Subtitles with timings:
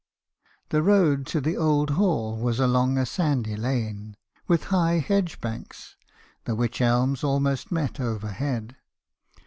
[0.69, 5.95] "The road to the old hall was along a sandy lane, with high hedge banks;
[6.45, 8.77] the wych elms almost met over head.